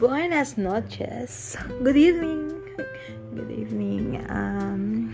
Buenas 0.00 0.56
noches. 0.56 1.60
Good 1.84 2.00
evening. 2.00 2.48
Good 3.36 3.52
evening. 3.52 4.16
Um, 4.32 5.12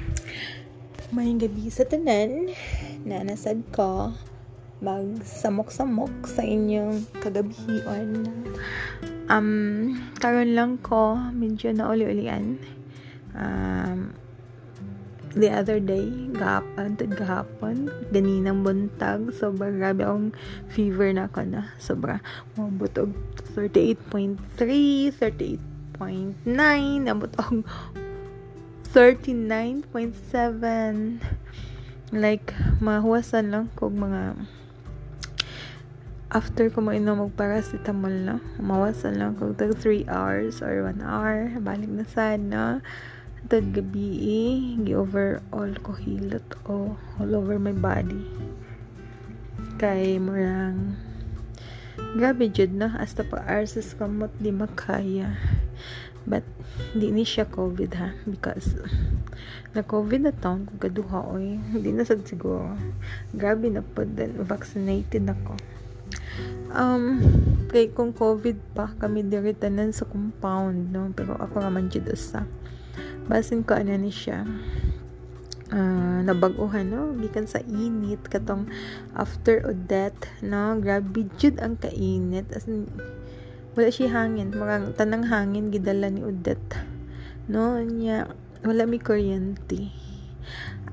may 1.11 1.35
gabi 1.35 1.67
sa 1.74 1.83
tanan 1.90 2.54
na 3.03 3.27
nasad 3.27 3.67
ko 3.74 4.14
magsamok-samok 4.78 6.31
sa 6.31 6.46
inyong 6.46 7.03
kagabihion. 7.19 8.31
Um, 9.27 9.99
karon 10.22 10.54
lang 10.54 10.78
ko 10.78 11.18
medyo 11.35 11.74
na 11.74 11.91
uli-ulian. 11.91 12.63
Um, 13.35 14.14
the 15.37 15.53
other 15.53 15.76
day, 15.76 16.09
gahapon, 16.32 16.96
tad 16.96 17.12
gahapon, 17.12 17.92
ganinang 18.08 18.64
buntag, 18.64 19.36
sobra 19.36 19.68
grabe 19.68 20.00
akong 20.00 20.32
fever 20.72 21.12
na 21.12 21.28
ako 21.28 21.44
na, 21.44 21.68
sobra, 21.77 22.24
mabutog, 22.56 23.12
38.3, 23.52 25.12
38.9, 25.12 26.41
nabot 27.04 27.28
akong 27.36 27.68
39.7, 28.96 31.20
like, 32.16 32.56
mahuwasan 32.80 33.52
lang 33.52 33.68
kog 33.77 33.92
mga, 33.92 34.41
after 36.32 36.72
ko 36.72 36.80
mainom 36.80 37.28
og 37.28 37.36
paracetamol 37.36 38.24
na, 38.24 38.41
mawasan 38.56 39.20
lang 39.20 39.36
tag 39.36 39.77
3 39.77 40.08
hours 40.08 40.64
or 40.64 40.80
1 40.80 41.05
hour, 41.05 41.52
balik 41.60 41.92
na 41.92 42.08
sana, 42.08 42.80
Tad 43.45 43.76
gabi 43.76 44.08
eh, 44.24 44.96
overall 44.96 45.77
ko 45.84 45.92
hilot 45.92 46.48
o 46.64 46.96
all 47.20 47.36
over 47.36 47.60
my 47.60 47.77
body. 47.77 48.24
Kay 49.77 50.16
murang 50.16 50.97
grabe 52.16 52.48
jud 52.48 52.72
na 52.72 52.88
hasta 52.96 53.20
pa 53.28 53.44
arses 53.44 53.92
kamot 53.92 54.33
di 54.41 54.48
makaya. 54.48 55.36
But 56.24 56.48
di 56.96 57.12
ni 57.12 57.22
siya 57.28 57.44
COVID 57.46 57.92
ha? 58.00 58.16
Because 58.24 58.74
na 59.77 59.84
COVID 59.84 60.27
na 60.27 60.33
taon 60.33 60.66
kung 60.66 60.80
kaduha 60.80 61.28
oy 61.28 61.61
hindi 61.61 61.92
na 61.92 62.08
sad 62.08 62.24
siguro. 62.24 62.72
Grabe 63.36 63.68
na 63.68 63.84
po 63.84 64.02
din 64.02 64.33
vaccinated 64.42 65.28
ako. 65.28 65.55
Um 66.72 67.20
kay 67.70 67.92
kung 67.92 68.11
COVID 68.16 68.74
pa 68.74 68.91
kami 68.98 69.28
diri 69.28 69.52
tanan 69.52 69.92
sa 69.92 70.08
compound 70.08 70.91
no? 70.91 71.12
Pero 71.12 71.39
ako 71.39 71.62
raman 71.62 71.92
jud 71.92 72.08
usa 72.11 72.48
basin 73.27 73.66
ko 73.66 73.78
ano 73.78 73.94
ni 73.98 74.10
siya 74.10 74.46
uh, 75.72 76.20
nabaguhan 76.22 76.86
no? 76.91 77.14
Gikan 77.19 77.46
sa 77.50 77.62
init 77.64 78.22
katong 78.27 78.70
after 79.16 79.62
o 79.66 79.74
death 79.74 80.30
no? 80.42 80.78
Grabe 80.78 81.27
jud 81.38 81.58
ang 81.58 81.78
kainit. 81.80 82.46
As 82.55 82.68
in, 82.70 82.86
wala 83.74 83.91
siya 83.91 84.12
hangin. 84.12 84.55
Marang 84.55 84.94
tanang 84.94 85.27
hangin 85.27 85.74
gidala 85.74 86.10
ni 86.10 86.22
Odette 86.22 86.78
no? 87.50 87.78
Nya 87.83 88.30
wala 88.62 88.86
mi 88.86 88.98
kuryente. 88.98 89.90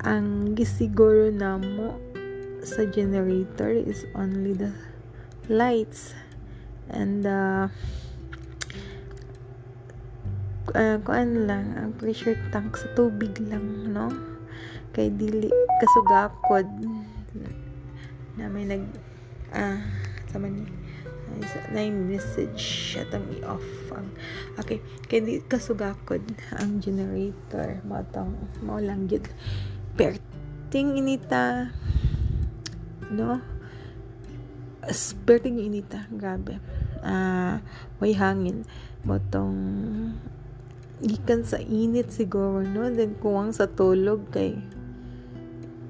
Ang 0.03 0.57
gisiguro 0.57 1.29
namo 1.29 1.97
sa 2.63 2.87
generator 2.87 3.75
is 3.75 4.07
only 4.15 4.55
the 4.55 4.71
lights 5.51 6.15
and 6.87 7.27
uh, 7.27 7.67
uh, 10.73 10.97
kuan 11.05 11.45
lang 11.45 11.77
ang 11.77 11.91
pressure 11.95 12.37
tank 12.49 12.75
sa 12.77 12.89
tubig 12.97 13.33
lang 13.45 13.93
no? 13.93 14.09
Kay 14.93 15.09
dili 15.13 15.49
kasugakod. 15.81 16.67
Na 18.37 18.49
may 18.49 18.65
nag 18.65 18.85
ah 19.53 19.81
sama 20.29 20.49
ni 20.49 20.65
na 21.73 21.81
yung 21.81 22.09
message 22.09 22.93
atang 22.99 23.25
i-off 23.41 23.65
ang 23.89 24.05
okay 24.61 24.77
kay 25.09 25.21
di 25.21 25.41
kasugakod 25.45 26.21
ang 26.57 26.77
generator. 26.81 27.81
Matang 27.85 28.37
mo 28.61 28.77
lang 28.77 29.09
gid 29.09 29.25
perting 29.97 30.97
inita 30.97 31.73
no? 33.13 33.41
Perting 35.25 35.57
inita 35.57 36.05
grabe. 36.13 36.61
Ah 37.01 37.09
uh, 37.09 37.55
may 37.97 38.13
hangin. 38.13 38.65
Motong 39.03 39.57
gikan 41.03 41.43
sa 41.43 41.59
init 41.59 42.09
siguro 42.09 42.63
no? 42.63 42.87
Then 42.87 43.19
kuwang 43.19 43.51
sa 43.51 43.67
tulog 43.67 44.31
kay 44.31 44.55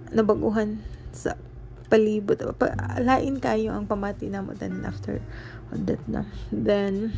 nabaguhan 0.09 0.81
sa 1.13 1.37
palibot. 1.87 2.41
Pa, 2.57 2.73
lain 2.97 3.37
kayo 3.37 3.77
ang 3.77 3.85
pamati 3.85 4.27
na 4.27 4.41
mo 4.41 4.57
then 4.57 4.81
after 4.81 5.21
that 5.69 6.01
na 6.09 6.25
then 6.49 7.13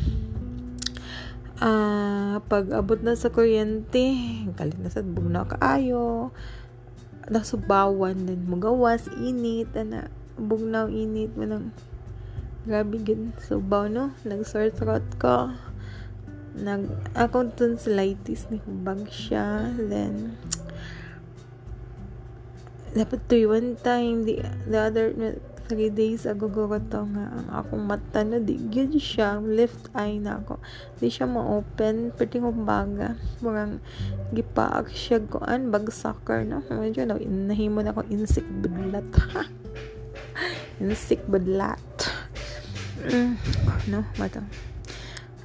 uh, 1.60 2.36
pag 2.44 2.68
abot 2.76 3.00
na 3.00 3.16
sa 3.16 3.32
kuryente 3.32 4.12
kalit 4.60 4.76
na 4.76 4.92
sa 4.92 5.00
bugnaw 5.00 5.48
kaayo. 5.48 6.30
Nasubawan 7.26 8.28
din 8.28 8.46
mugawas 8.46 9.10
init 9.18 9.74
na 9.74 10.06
bugnaw 10.38 10.86
init 10.86 11.34
mo 11.34 11.48
nang 11.48 11.74
grabe 12.68 13.00
gid 13.02 13.32
subaw 13.40 13.88
no? 13.88 14.12
Nag 14.22 14.44
sore 14.44 14.70
throat 14.70 15.06
ko 15.16 15.50
nag 16.56 16.88
akong 17.12 17.52
tonsillitis 17.52 18.48
ni 18.48 18.56
hubag 18.64 19.04
siya 19.12 19.68
then 19.76 20.40
dapat 22.96 23.20
to 23.28 23.36
one 23.44 23.76
time 23.84 24.24
the, 24.24 24.40
the 24.64 24.80
other 24.80 25.12
three 25.66 25.90
days 25.90 26.24
ago 26.24 26.46
ko 26.46 26.70
nga 26.70 27.26
ang 27.26 27.46
akong 27.50 27.84
mata 27.84 28.22
na 28.22 28.38
di 28.38 28.54
gyud 28.70 28.94
siya 28.96 29.42
left 29.42 29.90
eye 29.98 30.22
na 30.22 30.38
ako. 30.38 30.62
Di 31.02 31.10
siya 31.10 31.26
ma-open 31.26 32.14
pwede 32.14 32.38
kong 32.38 32.62
baga 32.62 33.18
murang 33.42 33.82
gipaak 34.30 34.88
siya 34.94 35.20
koan 35.26 35.74
bag 35.74 35.90
sucker 35.90 36.46
na 36.46 36.62
medyo 36.70 37.02
na 37.02 37.18
nahimo 37.18 37.82
na 37.82 37.90
ako 37.90 38.06
insect 38.08 38.48
budlat. 38.62 39.06
Insect 40.82 41.26
budlat. 41.26 41.82
Mm, 43.10 43.34
no 43.90 44.06
mata 44.16 44.40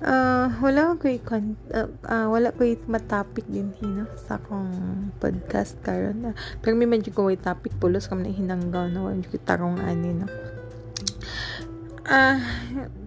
uh, 0.02 0.50
wala 0.62 0.98
ko 0.98 1.08
uh, 1.08 1.88
uh, 2.10 2.28
wala 2.30 2.54
ko 2.54 2.66
matapik 2.90 3.46
din 3.48 3.74
hino 3.78 4.10
sa 4.18 4.42
akong 4.42 4.74
podcast 5.22 5.78
karon. 5.86 6.34
Uh, 6.34 6.36
pero 6.60 6.74
may 6.78 6.90
medyo 6.90 7.14
ko 7.14 7.30
topic 7.38 7.74
pulos 7.78 8.10
kam 8.10 8.26
na 8.26 8.34
hinanggaw 8.34 8.90
na 8.90 9.02
wala 9.06 9.22
ko 9.26 9.38
tarong 9.42 9.80
ani 9.82 10.14
no 10.18 10.28
ah 12.12 12.44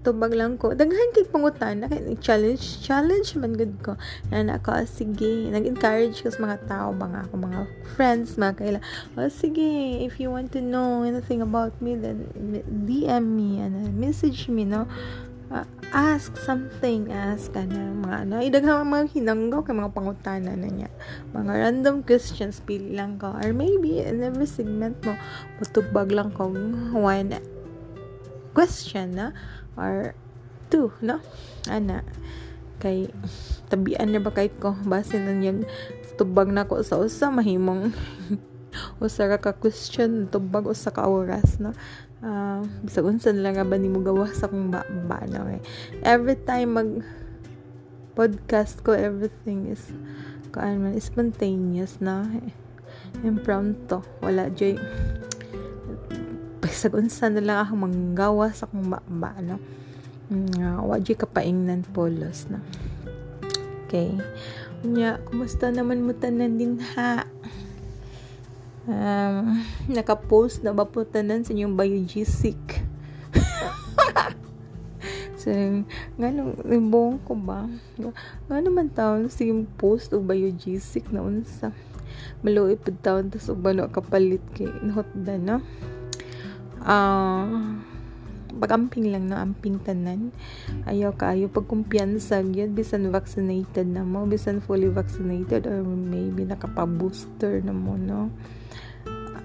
tubag 0.00 0.32
lang 0.32 0.56
ko. 0.56 0.72
Daghan 0.72 1.12
kay 1.12 1.28
pangutan 1.28 1.84
na 1.84 1.88
challenge 2.24 2.80
challenge 2.80 3.36
man 3.36 3.52
gud 3.52 3.76
ko. 3.84 4.00
Na 4.32 4.56
ako 4.56 4.80
sige. 4.88 5.52
Nag-encourage 5.52 6.24
ko 6.24 6.32
sa 6.32 6.40
mga 6.40 6.58
tao 6.64 6.96
ba 6.96 7.10
nga 7.12 7.20
ako 7.28 7.34
mga 7.36 7.60
friends 7.98 8.40
mga 8.40 8.54
kaila. 8.56 8.80
Oh 9.18 9.28
sige 9.28 10.00
if 10.00 10.16
you 10.16 10.32
want 10.32 10.54
to 10.56 10.64
know 10.64 11.04
anything 11.04 11.44
about 11.44 11.76
me 11.84 11.98
then 11.98 12.30
DM 12.88 13.24
me 13.34 13.60
and 13.60 13.98
message 13.98 14.48
me 14.48 14.64
no 14.64 14.88
uh, 15.52 15.66
ask 15.94 16.34
something 16.40 17.12
ask 17.12 17.52
ka 17.52 17.64
na 17.66 17.92
mga 17.92 18.16
ano 18.26 18.34
idaghang 18.40 18.88
mga 18.88 19.04
hinanggaw 19.12 19.60
kay 19.64 19.76
mga 19.76 19.92
pangutana 19.92 20.52
na 20.56 20.68
niya. 20.68 20.90
Mga 21.36 21.52
random 21.52 21.96
questions 22.06 22.62
pili 22.64 22.94
lang 22.94 23.20
ka. 23.20 23.34
Or 23.36 23.50
maybe 23.52 24.00
in 24.00 24.24
every 24.24 24.48
segment 24.48 25.00
mo 25.04 25.16
mutubag 25.60 26.12
lang 26.14 26.32
kong 26.32 26.56
one 26.94 27.34
question 28.54 29.18
na 29.18 29.26
or 29.76 30.14
two 30.70 30.94
no? 31.02 31.20
Ana 31.68 32.06
kay 32.80 33.08
tabian 33.72 34.12
na 34.12 34.20
ba 34.20 34.32
kay 34.32 34.52
ko? 34.52 34.76
Base 34.84 35.16
na 35.16 35.32
niyang 35.32 35.64
tubag 36.14 36.50
na 36.50 36.66
ko 36.66 36.78
sa 36.86 36.98
usa 37.02 37.28
mahimong 37.28 37.90
usa 39.02 39.30
ka 39.38 39.54
question 39.54 40.26
tubag 40.30 40.66
usa 40.66 40.90
ka 40.90 41.06
oras 41.06 41.58
no 41.62 41.74
uh, 42.24 42.64
bisag 42.80 43.04
unsa 43.04 43.30
lang 43.30 43.60
ba 43.68 43.76
nimo 43.76 44.00
gawa 44.00 44.32
sa 44.32 44.48
kung 44.48 44.72
ba, 44.72 44.82
ba 45.06 45.22
no 45.28 45.46
eh. 45.52 45.60
every 46.02 46.34
time 46.40 46.70
mag 46.74 46.90
podcast 48.16 48.80
ko 48.80 48.96
everything 48.96 49.68
is 49.68 49.92
kaan 50.50 50.80
man 50.80 50.96
spontaneous 50.96 52.00
na 52.00 52.24
eh. 52.40 52.54
impromptu 53.22 54.00
wala 54.24 54.48
joy 54.48 54.80
bisag 56.64 56.96
unsa 56.96 57.28
na 57.28 57.44
lang 57.44 57.58
ako 57.60 57.72
manggawa 57.84 58.48
sa 58.56 58.64
kung 58.64 58.88
ba, 58.88 59.04
ba 59.04 59.36
no 59.44 59.60
uh, 60.32 60.80
wa 60.80 60.96
joy 60.96 61.14
kapaingnan 61.14 61.84
polos 61.92 62.48
na 62.48 62.64
okay 63.84 64.16
Nya, 64.84 65.16
kumusta 65.24 65.72
naman 65.72 66.04
mo 66.04 66.12
tanan 66.12 66.60
din 66.60 66.76
ha? 66.76 67.23
Um, 68.88 69.60
nakapost 69.88 70.64
na 70.64 70.72
ba 70.72 70.84
po 70.88 71.04
tanan 71.04 71.44
sa 71.44 71.52
inyong 71.52 71.76
biogesic? 71.76 72.60
So 75.44 75.52
nga 76.16 76.32
nung 76.32 76.56
libong 76.64 77.20
ko 77.20 77.36
ba? 77.36 77.68
Nga 78.48 78.58
naman 78.64 78.88
taon 78.88 79.28
sige 79.28 79.52
post 79.76 80.16
o 80.16 80.24
biogesic 80.24 81.12
na 81.12 81.20
unsa? 81.20 81.68
Maluoy 82.40 82.80
pud 82.80 82.96
taon 83.04 83.28
tas 83.28 83.52
ug 83.52 83.60
balo 83.60 83.84
kapalit 83.92 84.40
kay 84.56 84.72
nahot 84.80 85.04
da 85.12 85.36
no 85.36 85.60
ah 86.80 87.44
uh, 87.44 87.76
pagamping 88.56 89.10
lang 89.10 89.28
no? 89.30 89.36
Amping 89.36 89.82
tanan. 89.82 90.30
Ayaw 90.88 91.14
kayo 91.14 91.52
pag 91.52 91.68
kumpiyansa 91.68 92.42
gyud 92.42 92.72
bisan 92.72 93.12
vaccinated 93.12 93.90
na 93.90 94.02
mo. 94.02 94.24
Bisan 94.24 94.64
fully 94.64 94.88
vaccinated 94.88 95.68
or 95.68 95.84
maybe 95.84 96.48
nakapa-booster 96.48 97.60
na 97.62 97.74
mo 97.74 97.94
no? 97.98 98.32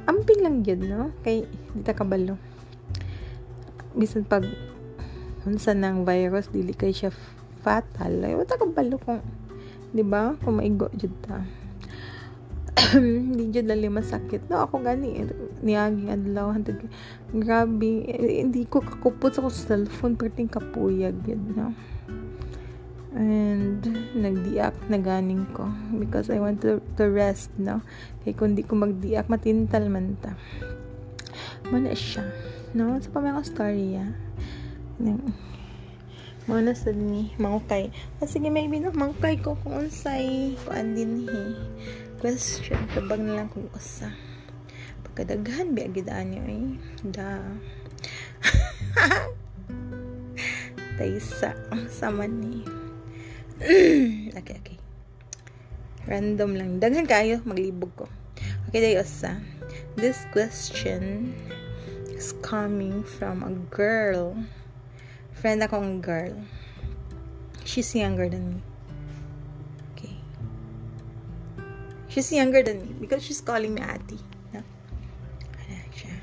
Amping 0.07 0.41
lang 0.41 0.65
gyud 0.65 0.81
no? 0.85 1.13
Kay 1.21 1.45
di 1.75 1.81
ta 1.83 1.93
kabalo. 1.93 2.39
Bisan 3.93 4.23
pag 4.23 4.47
unsa 5.43 5.75
nang 5.75 6.07
virus 6.07 6.49
dili 6.49 6.71
kay 6.71 6.95
siya 6.95 7.13
fatal. 7.65 8.23
Ay 8.23 8.33
wata 8.39 8.55
kabalo 8.55 8.95
kung 9.01 9.21
di 9.91 10.05
ba? 10.05 10.37
Kung 10.45 10.61
maigo 10.61 10.87
jud 10.95 11.13
ta 11.25 11.58
hindi 12.95 13.51
jud 13.51 13.67
lali 13.67 13.89
masakit 13.91 14.45
no 14.47 14.63
ako 14.63 14.81
gani 14.83 15.25
niaging 15.65 16.09
adlaw 16.11 16.53
hantod 16.53 16.79
grabe 17.33 18.07
eh, 18.07 18.41
hindi 18.45 18.63
ko 18.65 18.79
kakupot 18.79 19.31
sa 19.35 19.43
ko 19.43 19.49
cellphone 19.51 20.15
perting 20.15 20.49
kapuyag 20.49 21.17
yun 21.27 21.43
no? 21.55 21.69
And 23.09 23.81
nagdiak 24.13 24.85
na 24.85 25.01
ganing 25.01 25.49
ko. 25.49 25.65
Because 25.97 26.29
I 26.29 26.37
want 26.37 26.61
to, 26.61 26.77
to 27.01 27.09
rest 27.09 27.49
no? 27.57 27.81
Kay 28.21 28.37
kung 28.37 28.53
di 28.53 28.61
ko 28.61 28.77
magdiak 28.77 29.25
matintal 29.33 29.89
man 29.89 30.13
ta. 30.21 30.37
Mana 31.73 31.97
siya 31.97 32.21
no? 32.77 33.01
Sa 33.01 33.09
pa 33.09 33.17
mga 33.17 33.41
story 33.49 33.97
ya 33.97 34.05
mana 36.49 36.73
sa 36.73 36.89
ni 36.89 37.29
mangukay 37.37 37.93
ah, 38.19 38.27
sige 38.27 38.49
maybe 38.49 38.81
no? 38.81 38.89
Mangukay 38.89 39.37
ko 39.37 39.53
kung 39.61 39.85
unsay 39.85 40.57
kuan 40.65 40.97
din 40.97 41.29
he 41.29 41.41
question. 42.19 42.79
Tabag 42.93 43.23
na 43.23 43.39
lang 43.39 43.49
kung 43.49 43.71
usa 43.71 44.11
pagkadaghan 45.19 45.75
bi 45.75 45.83
agidaan 45.83 46.31
niyo 46.31 46.43
eh. 46.47 46.67
Da. 47.11 47.43
Taysa 50.95 51.51
sama 51.91 52.23
ni 52.23 52.63
okay 54.31 54.55
okay. 54.55 54.79
Random 56.07 56.55
lang. 56.55 56.71
Daghan 56.79 57.03
kayo 57.03 57.43
maglibog 57.43 57.91
ko. 57.99 58.07
Okay 58.71 58.79
dayo 58.79 59.03
usa. 59.03 59.43
This 59.99 60.23
question 60.31 61.35
is 62.15 62.31
coming 62.39 63.03
from 63.03 63.43
a 63.43 63.51
girl. 63.67 64.39
Friend 65.35 65.59
akong 65.59 65.99
girl. 65.99 66.39
She's 67.67 67.91
younger 67.91 68.31
than 68.31 68.55
me 68.55 68.68
She's 72.19 72.35
younger 72.35 72.59
than 72.59 72.83
me 72.83 72.91
because 72.99 73.23
she's 73.23 73.39
calling 73.39 73.71
me 73.71 73.79
ati. 73.79 74.19
No? 74.51 74.59
Ana 75.55 75.79
siya. 75.87 76.15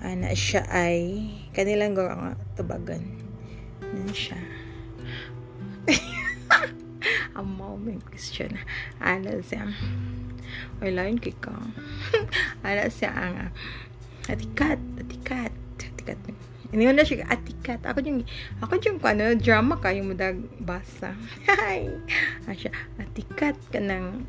Ana 0.00 0.30
siya 0.32 0.62
ay 0.72 1.28
kanilang 1.52 1.92
gawa 1.92 2.32
tubagan. 2.56 3.04
Nan 3.84 4.08
siya. 4.08 4.40
Ang 7.36 7.60
moment 7.60 8.00
question. 8.08 8.56
Ana 9.04 9.44
siya. 9.44 9.68
Wala 10.80 11.12
yun 11.12 11.20
kika. 11.20 11.52
Ana 12.64 12.88
siya 12.88 13.12
ang 13.12 13.52
atikat, 14.32 14.80
atikat, 14.96 15.52
atikat. 15.76 16.16
Ini 16.72 16.88
na 16.88 17.04
siya 17.04 17.28
atikat. 17.28 17.84
Ako 17.84 18.00
yung 18.00 18.24
ako 18.64 18.80
yung 18.80 18.96
ano 19.04 19.36
drama 19.36 19.76
kayo 19.76 20.00
mo 20.08 20.16
dag 20.16 20.40
basa. 20.56 21.12
Hi. 21.52 21.84
Asya 22.48 22.72
atikat 22.96 23.60
kanang 23.68 24.24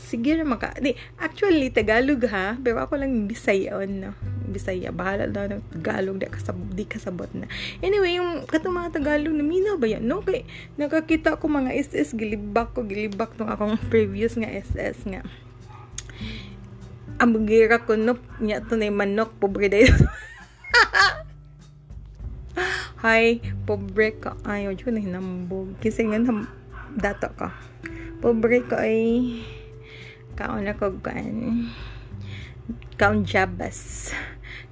sige 0.00 0.32
na 0.32 0.48
maka 0.48 0.72
di 0.80 0.96
actually 1.20 1.68
Tagalog 1.68 2.24
ha? 2.32 2.56
Pero 2.56 2.80
ako 2.80 2.96
lang 2.96 3.28
Bisayon 3.28 3.90
no? 4.00 4.10
Bisaya. 4.48 4.90
Bahala 4.90 5.28
daw 5.28 5.46
ng 5.46 5.60
Tagalog 5.68 6.16
di 6.16 6.26
kasabot 6.26 6.72
di 6.72 6.84
kasabot 6.88 7.28
na. 7.36 7.46
Anyway 7.84 8.16
yung 8.16 8.48
katong 8.48 8.72
mga 8.72 8.96
Tagalog 8.96 9.36
na 9.36 9.44
minaw 9.44 9.76
ba 9.76 9.86
yan? 9.86 10.02
No 10.08 10.24
kay 10.24 10.48
nakakita 10.80 11.36
ko 11.36 11.46
mga 11.46 11.76
SS 11.76 12.16
gilibak 12.16 12.72
ko 12.72 12.82
gilibak 12.82 13.36
tong 13.36 13.52
akong 13.52 13.76
previous 13.92 14.34
nga 14.40 14.48
SS 14.48 15.04
nga. 15.04 15.20
Ang 17.20 17.44
gira 17.44 17.84
ko 17.84 18.00
no 18.00 18.16
nya 18.40 18.64
to 18.64 18.80
na 18.80 18.88
manok 18.88 19.36
pobre 19.36 19.68
dayo 19.68 19.92
Hi, 23.00 23.40
pobre 23.64 24.12
ka. 24.12 24.36
Ayaw, 24.44 24.76
dyan 24.76 24.92
na 24.92 25.00
hinambog. 25.00 25.72
Kasi 25.80 26.04
nga, 26.04 26.20
dato 26.92 27.32
ka. 27.32 27.48
Pobre 28.20 28.60
ka 28.60 28.84
ay 28.84 29.40
kaon 30.40 30.64
ako 30.72 30.96
kan 31.04 31.68
kaon 32.96 33.28
jabas. 33.28 34.08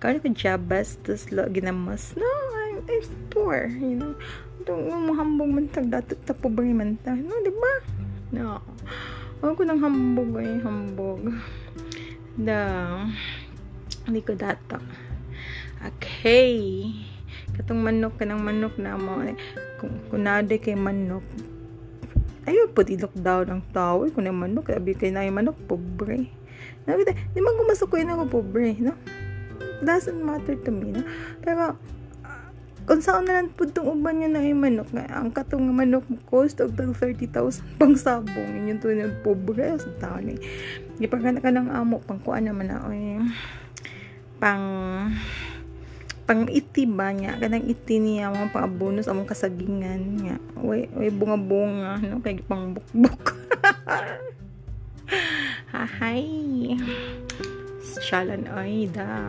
Kaon 0.00 0.16
ako 0.16 0.32
jabas 0.32 0.96
tapos 1.04 1.28
lo 1.28 1.44
ginamos. 1.52 2.16
No 2.16 2.24
I'm, 2.56 2.80
I'm 2.88 3.04
poor 3.28 3.68
you 3.68 4.00
know. 4.00 4.16
Itong 4.64 4.88
mahambog 5.12 5.52
man 5.52 5.68
tag 5.68 5.92
dato 5.92 6.16
ta 6.24 6.32
pobre 6.32 6.72
man 6.72 6.96
no 7.04 7.34
di 7.44 7.52
ba? 7.52 7.72
No. 8.32 8.64
Ako 9.44 9.60
nang 9.68 9.84
hambog 9.84 10.40
ay 10.40 10.56
hambog. 10.64 11.36
Da 12.32 13.04
hindi 14.08 14.24
ko 14.24 14.32
dato. 14.40 14.80
Okay. 15.84 16.88
Katong 17.52 17.84
manok 17.84 18.16
kanang 18.16 18.40
manok 18.40 18.80
na 18.80 18.96
mo. 18.96 19.20
Kung 19.76 20.00
kunade 20.08 20.56
kay 20.64 20.80
manok 20.80 21.28
Ayaw 22.48 22.72
po 22.72 22.80
i-lockdown 22.80 23.46
ang 23.52 23.62
tao. 23.76 24.08
Kung 24.08 24.24
na 24.24 24.32
manok, 24.32 24.72
sabi 24.72 24.96
kay 24.96 25.12
na 25.12 25.28
manok, 25.28 25.60
pobre. 25.68 26.32
Nabi 26.88 27.04
di 27.04 27.44
man 27.44 27.60
gumasok 27.60 27.86
ko 27.92 27.94
yun 28.00 28.24
pobre, 28.32 28.72
no? 28.80 28.96
Doesn't 29.84 30.16
matter 30.24 30.56
to 30.56 30.72
me, 30.72 30.96
no? 30.96 31.04
Pero, 31.44 31.76
uh, 32.24 32.48
kung 32.88 33.04
saan 33.04 33.28
na 33.28 33.36
lang 33.36 33.52
po 33.52 33.68
itong 33.68 34.00
uban 34.00 34.24
niya 34.24 34.32
na 34.32 34.40
yung 34.40 34.64
manok, 34.64 34.88
nga, 34.96 35.04
ang 35.12 35.28
katong 35.28 35.68
manok 35.68 36.08
cost 36.32 36.64
of 36.64 36.72
30,000 36.72 37.28
pang 37.76 37.92
sabong, 37.92 38.48
yun 38.56 38.72
yung 38.72 38.80
tunay 38.80 39.12
pobre 39.20 39.76
sa 39.76 39.92
tao 40.00 40.16
ni. 40.16 40.40
Di 40.96 41.04
ka 41.04 41.52
ng 41.52 41.68
amo, 41.68 42.00
pang 42.00 42.16
kuan 42.24 42.48
naman 42.48 42.72
na, 42.72 42.80
oy, 42.88 43.20
pang, 44.40 44.64
pang 46.28 46.44
iti 46.52 46.84
ba 46.84 47.08
niya? 47.08 47.40
Kanang 47.40 47.64
iti 47.64 47.96
niya 47.96 48.28
mga 48.28 48.52
pang 48.52 48.68
bonus 48.68 49.08
among 49.08 49.24
kasagingan 49.24 50.28
nga 50.28 50.36
way 50.60 50.84
way 50.92 51.08
bunga 51.08 51.40
bunga 51.40 51.92
no? 52.04 52.20
Kay 52.20 52.44
pang 52.44 52.76
bukbuk 52.76 53.32
hahay. 55.72 56.76
Shalan 58.04 58.44
ay 58.52 58.92
da. 58.92 59.24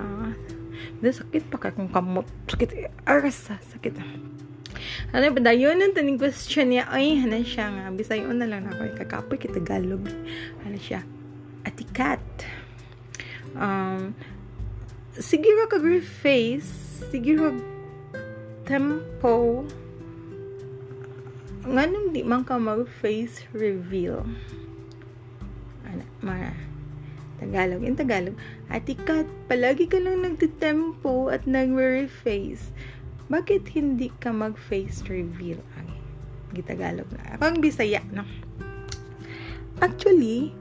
Da 0.99 1.07
sakit 1.07 1.47
pa 1.47 1.55
kay 1.55 1.71
kung 1.71 1.87
kamot. 1.87 2.27
Sakit 2.51 2.91
arsa 3.07 3.55
sakit. 3.71 3.95
Ano 5.15 5.31
ba 5.31 5.39
dayon 5.39 5.79
ang 5.79 5.95
taning 5.95 6.19
question 6.19 6.75
niya. 6.75 6.83
Ay 6.91 7.15
hana 7.15 7.39
siya 7.47 7.71
nga? 7.71 7.95
Bisayon 7.95 8.43
na 8.43 8.51
lang 8.51 8.67
ako 8.67 8.99
kakapoy 8.99 9.39
kita 9.39 9.63
galog 9.63 10.03
ano 10.67 10.75
siya? 10.75 11.07
Atikat. 11.63 12.19
Um 13.55 14.11
siguro 15.15 15.67
ka 15.71 15.79
face 16.03 16.88
siguro 17.07 17.55
tempo. 18.67 19.63
Nganong 21.63 22.11
di 22.11 22.21
man 22.27 22.43
ka 22.43 22.59
mag 22.59 22.83
face 22.99 23.47
reveal. 23.55 24.27
Ana 25.87 26.03
mga 26.19 26.51
Tagalog. 27.39 27.81
In 27.87 27.95
Tagalog 27.95 28.35
atikat 28.67 29.25
palagi 29.47 29.87
ka 29.87 29.97
lang 29.97 30.27
nagtitempo 30.27 31.31
at 31.31 31.47
nag-face 31.47 32.69
bakit 33.29 33.69
hindi 33.77 34.09
ka 34.17 34.33
mag 34.33 34.57
face 34.57 35.05
reveal? 35.05 35.61
Ay 35.77 35.89
gitagalog 36.57 37.05
na. 37.13 37.37
Ako 37.37 37.43
ang 37.53 37.59
bisaya 37.61 38.01
no? 38.09 38.25
Actually 39.79 40.51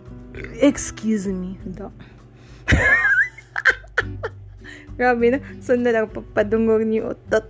excuse 0.60 1.26
me 1.26 1.56
do 1.64 1.90
Grabe 4.98 5.30
na. 5.30 5.38
So 5.62 5.78
na 5.78 5.94
lang 5.94 6.10
papadungog 6.10 6.82
ni 6.82 6.98
utot. 6.98 7.46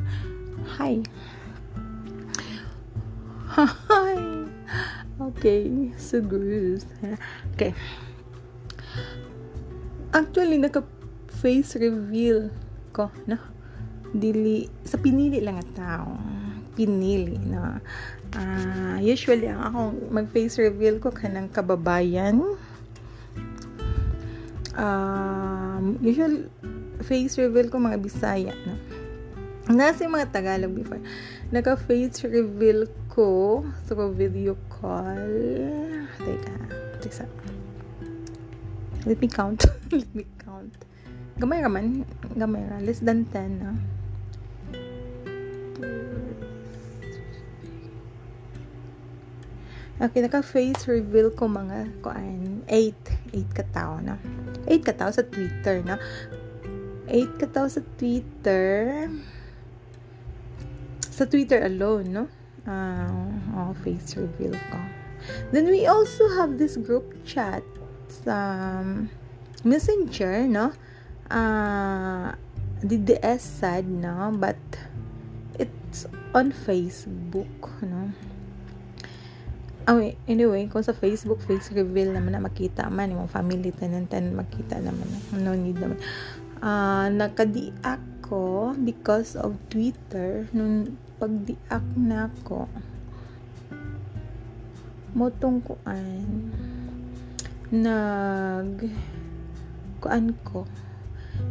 Hi. 0.76 0.98
Hi. 3.54 4.18
Okay. 5.14 5.94
So 5.94 6.18
good. 6.18 6.82
Okay. 7.54 7.70
Actually, 10.10 10.58
naka-face 10.58 11.78
reveal 11.78 12.50
ko, 12.90 13.10
no? 13.30 13.38
Dili, 14.14 14.66
sa 14.82 14.98
pinili 14.98 15.38
lang 15.42 15.58
at 15.58 15.70
tao. 15.74 16.18
Pinili, 16.74 17.38
no? 17.38 17.78
Uh, 18.34 18.98
usually, 18.98 19.46
ang 19.46 19.62
akong 19.62 19.94
mag-face 20.10 20.58
reveal 20.58 20.98
ko 20.98 21.14
kanang 21.14 21.50
kababayan. 21.50 22.42
Um, 25.84 26.00
usually, 26.00 26.48
face 27.04 27.36
reveal 27.36 27.68
ko 27.68 27.76
mga 27.76 28.00
Bisaya 28.00 28.56
na. 28.64 28.74
Nasa 29.68 30.08
mga 30.08 30.32
Tagalog 30.32 30.72
before. 30.72 31.04
Naka-face 31.52 32.24
reveal 32.24 32.88
ko 33.12 33.60
through 33.84 34.16
video 34.16 34.56
call. 34.72 35.28
Teka. 36.24 36.56
Teka. 37.04 37.28
Let 39.04 39.20
me 39.20 39.28
count. 39.28 39.60
Let 39.92 40.08
me 40.16 40.24
count. 40.40 40.72
Gamay 41.36 41.60
raman. 41.60 42.08
Gamay 42.32 42.64
ra. 42.64 42.80
Less 42.80 43.04
than 43.04 43.28
10 43.28 43.60
na. 43.60 43.76
Okay, 50.00 50.24
naka-face 50.24 50.88
reveal 50.88 51.28
ko 51.36 51.44
mga 51.44 51.92
kuan 52.00 52.64
8 52.72 53.36
8 53.36 53.52
katao 53.52 54.00
na. 54.00 54.16
8 54.66 54.84
katao 54.84 55.10
sa 55.12 55.22
Twitter 55.24 55.84
na. 55.84 56.00
8 57.08 57.40
katao 57.40 57.68
sa 57.68 57.84
Twitter. 58.00 59.06
Sa 61.08 61.24
Twitter 61.28 61.62
alone, 61.62 62.08
no? 62.10 62.24
Uh, 62.64 63.28
oh, 63.60 63.76
face 63.84 64.16
reveal 64.16 64.56
ko. 64.72 64.78
Then 65.52 65.68
we 65.68 65.84
also 65.84 66.28
have 66.40 66.56
this 66.56 66.76
group 66.76 67.12
chat 67.24 67.64
sa 68.08 68.80
um, 68.80 69.08
Messenger, 69.64 70.48
no? 70.48 70.72
Uh, 71.28 72.36
DDS 72.84 73.40
sad, 73.40 73.88
no? 73.88 74.32
But 74.36 74.60
it's 75.56 76.04
on 76.36 76.52
Facebook, 76.52 77.80
no? 77.80 78.12
Oh, 79.84 80.00
anyway, 80.24 80.64
kung 80.72 80.80
sa 80.80 80.96
Facebook, 80.96 81.44
face 81.44 81.68
reveal 81.68 82.16
naman 82.16 82.32
na 82.32 82.40
makita 82.40 82.88
man, 82.88 83.12
yung 83.12 83.28
family 83.28 83.68
tanan-tanan 83.68 84.32
makita 84.32 84.80
naman. 84.80 85.04
No 85.36 85.52
need 85.52 85.76
naman. 85.76 86.00
Uh, 86.64 87.12
nakadi 87.12 87.68
ako 87.84 88.72
because 88.80 89.36
of 89.36 89.52
Twitter, 89.68 90.48
nung 90.56 90.96
pagdiak 91.20 91.84
na 92.00 92.32
ako, 92.32 92.64
motong 95.12 95.60
kuan, 95.60 96.48
nag, 97.68 98.88
kuan 100.00 100.32
ko, 100.48 100.64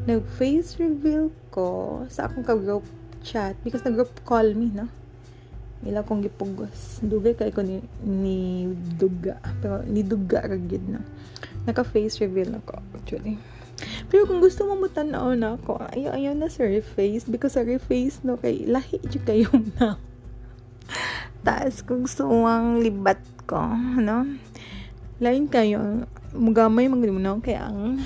nag 0.10 0.26
face 0.42 0.82
reveal 0.82 1.30
ko 1.54 2.02
sa 2.10 2.26
akong 2.26 2.42
ka-group 2.42 2.82
chat 3.22 3.54
because 3.62 3.86
nag-group 3.86 4.10
call 4.26 4.58
me, 4.58 4.74
no? 4.74 4.90
Ila 5.84 6.08
kong 6.08 6.24
gipugos 6.24 7.04
dugay 7.04 7.36
kay 7.36 7.52
ko 7.52 7.60
ni, 7.60 7.84
ni 8.04 8.72
duga. 8.96 9.40
Pero 9.60 9.84
ni 9.84 10.02
duga 10.04 10.44
ra 10.44 10.56
gid 10.56 10.88
na. 10.88 11.04
Naka 11.68 11.84
face 11.84 12.24
reveal 12.24 12.56
na 12.56 12.64
ko 12.64 12.80
actually. 12.96 13.36
Pero 14.08 14.24
kung 14.30 14.40
gusto 14.40 14.64
mo 14.64 14.80
mutanaw 14.80 15.36
na 15.36 15.60
ako 15.60 15.82
ayaw 15.92 16.16
ayaw 16.16 16.34
na 16.38 16.48
sa 16.48 16.64
reface. 16.64 17.28
Because 17.28 17.60
sa 17.60 17.68
reface 17.68 18.24
no 18.24 18.40
kay 18.40 18.64
lahi 18.64 19.00
jud 19.12 19.24
kayo 19.28 19.52
na. 19.80 20.00
Taas 21.44 21.84
kung 21.84 22.08
gusto 22.08 22.32
mong 22.32 22.80
libat 22.80 23.20
ko 23.44 23.60
no? 24.00 24.24
Lain 25.20 25.52
kayo 25.52 26.08
mugamay 26.34 26.88
mga 26.90 27.14
mo 27.14 27.44
kay 27.44 27.60
ang 27.60 28.02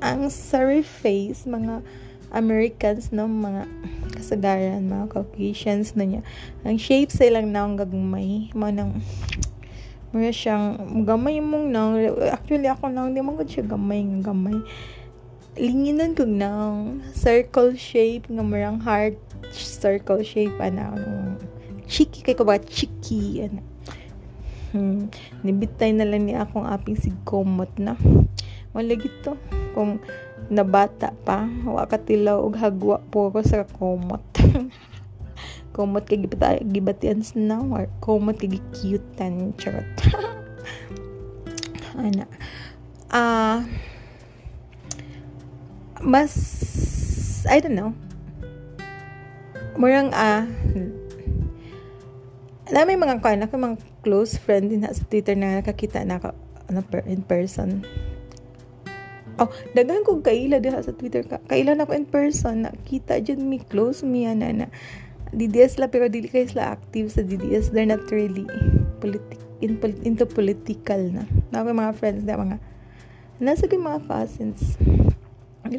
ang 0.00 0.32
sa 0.32 0.64
reface 0.64 1.44
mga 1.44 1.84
Americans 2.32 3.12
no? 3.12 3.28
Mga 3.28 3.68
kasagaran 4.30 4.86
mga 4.86 5.10
Caucasians 5.10 5.98
na 5.98 6.06
niya. 6.06 6.22
Ang 6.62 6.78
shape 6.78 7.10
sa 7.10 7.26
ilang 7.26 7.50
naong 7.50 7.74
gagmay 7.82 8.54
mo 8.54 8.70
nang 8.70 9.02
mura 10.14 10.30
siyang 10.30 11.02
gamay 11.02 11.42
mong 11.42 11.66
nang 11.70 11.98
actually 12.30 12.70
ako 12.70 12.94
nang 12.94 13.10
di 13.10 13.18
ko 13.18 13.42
siya 13.42 13.66
gamay 13.66 14.06
ng 14.06 14.22
gamay. 14.22 14.54
Linginan 15.58 16.14
ko 16.14 16.22
nang 16.22 17.02
circle 17.10 17.74
shape 17.74 18.30
nga 18.30 18.46
murang 18.46 18.78
heart 18.78 19.18
circle 19.50 20.22
shape 20.22 20.54
ana 20.62 20.94
ano 20.94 21.34
cheeky 21.90 22.22
kay 22.22 22.38
ko 22.38 22.46
ba 22.46 22.62
cheeky 22.62 23.50
ana. 23.50 23.62
Hmm, 24.70 25.10
nibitay 25.42 25.90
na 25.90 26.06
lang 26.06 26.30
ni 26.30 26.38
akong 26.38 26.62
aping 26.62 26.94
sigkomot 26.94 27.74
na. 27.74 27.98
Wala 28.70 28.94
gito. 28.94 29.34
Kung 29.74 29.98
na 30.50 30.66
bata 30.66 31.14
pa. 31.22 31.46
Wa 31.62 31.86
katilaw 31.86 32.42
og 32.42 32.58
hagwa 32.58 32.98
puro 33.08 33.40
sa 33.46 33.62
komot. 33.64 34.20
Komot 35.74 36.10
kay 36.10 36.18
gibatian 36.66 37.22
na 37.38 37.62
or 37.62 37.86
komot 38.02 38.42
kay 38.42 38.58
cutean 38.74 39.54
charot. 39.54 39.86
Ana. 41.94 42.26
Ah 43.06 43.14
uh, 43.14 43.58
mas 46.02 46.34
I 47.46 47.62
don't 47.62 47.78
know. 47.78 47.94
Murang 49.78 50.10
ah 50.10 50.42
uh, 50.42 50.44
na 52.70 52.86
may 52.86 52.98
mga 52.98 53.22
kan 53.22 53.42
ako 53.42 53.54
mga 53.58 53.78
close 54.02 54.38
friend 54.38 54.70
din 54.70 54.86
sa 54.86 55.06
Twitter 55.06 55.34
na 55.34 55.58
nakakita 55.58 56.02
na 56.06 56.22
ako 56.22 56.34
ano, 56.70 56.80
in 57.06 57.22
person 57.26 57.82
Oh, 59.40 59.48
daghan 59.72 60.04
kog 60.04 60.20
kaila 60.20 60.60
diha 60.60 60.84
sa 60.84 60.92
Twitter 60.92 61.24
ka. 61.24 61.40
Kaila 61.48 61.72
na 61.72 61.88
ko 61.88 61.96
in 61.96 62.04
person 62.04 62.68
nakita 62.68 63.24
jud 63.24 63.40
mi 63.40 63.56
close 63.56 64.04
mi 64.04 64.28
ana 64.28 64.52
na. 64.52 64.66
DDS 65.32 65.80
la 65.80 65.88
pero 65.88 66.12
dili 66.12 66.28
kay 66.28 66.44
sila 66.44 66.76
active 66.76 67.08
sa 67.08 67.24
DDS. 67.24 67.72
They're 67.72 67.88
not 67.88 68.04
really 68.12 68.44
politic 69.00 69.40
in, 69.64 69.80
into 70.04 70.28
political 70.28 71.00
na. 71.08 71.24
Na 71.48 71.64
ako 71.64 71.72
mga 71.72 71.94
friends 71.96 72.22
na 72.28 72.36
mga 72.36 72.56
nasa 73.40 73.64
ko 73.64 73.80
mga 73.80 74.04
cousins. 74.04 74.76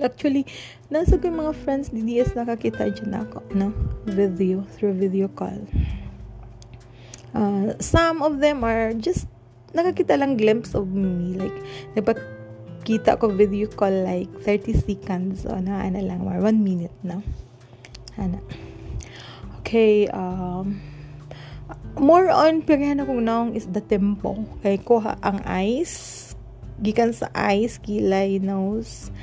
Actually, 0.01 0.49
nasa 0.89 1.21
ko 1.21 1.29
mga 1.29 1.53
friends 1.61 1.93
DDS 1.93 2.33
nakakita 2.33 2.89
dyan 2.89 3.13
ako, 3.27 3.45
no? 3.53 3.69
Video, 4.09 4.65
through 4.73 4.97
video 4.97 5.29
call. 5.29 5.61
Uh, 7.37 7.77
some 7.77 8.25
of 8.25 8.41
them 8.41 8.65
are 8.65 8.97
just 8.97 9.29
nakakita 9.77 10.17
lang 10.17 10.39
glimpse 10.39 10.73
of 10.73 10.89
me. 10.89 11.37
Like, 11.37 11.57
nagpa 11.93 12.40
kita 12.81 13.17
ko 13.17 13.29
video 13.29 13.69
call 13.69 14.03
like 14.03 14.29
30 14.43 14.73
seconds. 14.85 15.45
O 15.45 15.57
na 15.61 15.85
ano 15.85 16.01
lang 16.01 16.25
or 16.25 16.37
1 16.41 16.57
minute 16.61 16.93
na 17.05 17.21
ana 18.19 18.43
okay 19.61 20.11
um 20.11 20.81
more 21.95 22.27
on 22.27 22.59
pirhan 22.63 22.99
akong 22.99 23.23
naong 23.23 23.51
is 23.55 23.67
the 23.71 23.83
tempo. 23.83 24.35
Kay 24.65 24.81
ko 24.81 24.99
ang 25.03 25.39
eyes 25.47 26.19
gikan 26.81 27.13
sa 27.13 27.29
eyes 27.37 27.77
kilay 27.77 28.41
nose 28.41 29.13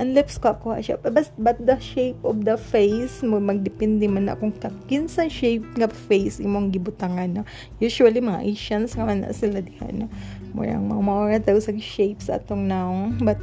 and 0.00 0.16
lips 0.16 0.40
ko 0.40 0.56
ako 0.56 0.80
siya. 0.80 0.96
But, 1.02 1.28
but 1.36 1.58
the 1.60 1.76
shape 1.82 2.22
of 2.24 2.48
the 2.48 2.56
face 2.56 3.20
mo 3.20 3.36
magdepende 3.42 4.08
man 4.08 4.30
na 4.30 4.38
kung 4.38 4.54
kinsa 4.88 5.28
shape 5.28 5.66
nga 5.76 5.90
face 5.90 6.40
imong 6.40 6.72
gibutangan 6.72 7.42
no? 7.42 7.44
Usually 7.82 8.22
mga 8.22 8.46
Asians 8.46 8.96
nga 8.96 9.04
man 9.04 9.26
sila 9.34 9.60
diha 9.60 9.90
no 9.92 10.08
murang 10.52 10.86
mga 10.86 11.46
daw 11.46 11.56
sa 11.58 11.74
shapes 11.76 12.28
atong 12.28 12.66
naong. 12.66 13.22
But 13.22 13.38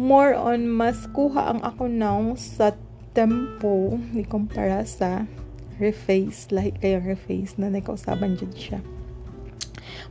more 0.00 0.32
on 0.34 0.70
mas 0.70 1.08
kuha 1.10 1.54
ang 1.56 1.60
ako 1.62 1.90
naong 1.90 2.38
sa 2.38 2.74
tempo 3.12 3.98
ni 4.14 4.22
kumpara 4.22 4.86
sa 4.86 5.26
reface 5.78 6.50
lahi 6.50 6.74
kayo 6.74 7.02
reface 7.02 7.58
na 7.58 7.70
nakausaban 7.70 8.38
jud 8.38 8.54
siya. 8.54 8.82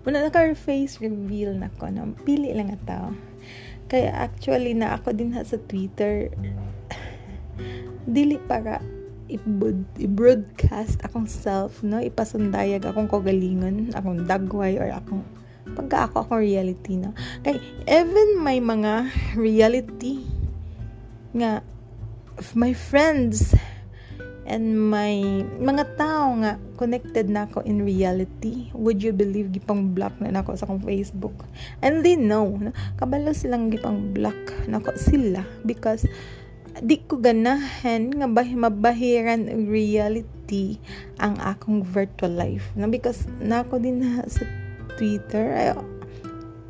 Muna 0.04 0.24
naka 0.24 0.44
reface 0.44 1.00
reveal 1.04 1.56
na 1.56 1.72
ko 1.76 1.92
na 1.92 2.08
pili 2.24 2.52
lang 2.56 2.72
ata 2.72 3.12
kaya 3.88 4.12
actually 4.12 4.76
na 4.76 5.00
ako 5.00 5.16
din 5.16 5.32
ha 5.32 5.48
sa 5.48 5.56
Twitter. 5.56 6.28
Dili 8.04 8.36
para 8.48 8.84
i-broadcast 9.28 11.04
akong 11.04 11.28
self, 11.28 11.84
no? 11.84 12.00
Ipasundayag 12.00 12.84
akong 12.88 13.12
kagalingon, 13.12 13.92
akong 13.92 14.24
dagway, 14.24 14.80
or 14.80 14.92
akong 14.92 15.24
pagka 15.76 16.08
ako 16.08 16.24
akong 16.24 16.44
reality 16.44 16.96
na. 16.96 17.12
Kay, 17.44 17.60
even 17.88 18.40
may 18.44 18.62
mga 18.62 19.12
reality 19.36 20.24
nga, 21.34 21.66
my 22.54 22.72
friends 22.72 23.58
and 24.48 24.80
my 24.80 25.44
mga 25.60 26.00
tao 26.00 26.32
nga 26.40 26.56
connected 26.80 27.28
na 27.28 27.46
ako 27.46 27.62
in 27.68 27.84
reality 27.84 28.72
would 28.72 29.04
you 29.04 29.12
believe 29.12 29.52
gipang 29.52 29.92
block 29.92 30.16
na 30.24 30.32
nako 30.32 30.56
sa 30.56 30.64
akong 30.64 30.88
Facebook 30.88 31.36
and 31.84 32.02
they 32.02 32.16
know 32.16 32.56
kabalo 32.96 33.36
silang 33.36 33.68
gipang 33.68 34.16
block 34.16 34.40
nako 34.72 34.96
sila 34.96 35.44
because 35.68 36.08
di 36.80 37.02
ko 37.04 37.20
ganahan 37.20 38.08
nga 38.14 38.28
bah 38.32 38.48
mabahiran 38.48 39.68
reality 39.68 40.80
ang 41.20 41.36
akong 41.44 41.84
virtual 41.84 42.32
life 42.32 42.72
na 42.80 42.88
because 42.88 43.28
nako 43.44 43.84
din 43.84 44.00
na 44.00 44.24
sa 44.32 44.48
Twitter. 44.98 45.54
Ay, 45.54 45.72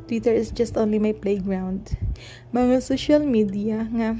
Twitter 0.08 0.32
is 0.32 0.52
just 0.52 0.76
only 0.76 1.00
my 1.00 1.12
playground. 1.12 1.96
Mga 2.52 2.80
social 2.84 3.24
media 3.24 3.84
nga 3.92 4.16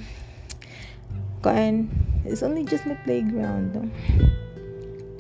kan 1.40 1.86
is 2.26 2.42
only 2.42 2.66
just 2.66 2.84
my 2.84 2.98
playground. 3.06 3.72